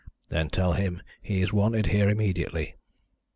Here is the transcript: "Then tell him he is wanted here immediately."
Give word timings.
"Then 0.29 0.49
tell 0.49 0.73
him 0.73 1.03
he 1.21 1.43
is 1.43 1.53
wanted 1.53 1.85
here 1.85 2.09
immediately." 2.09 2.73